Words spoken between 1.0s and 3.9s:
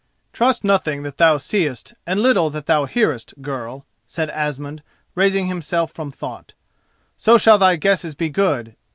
that thou seest and little that thou hearest, girl,"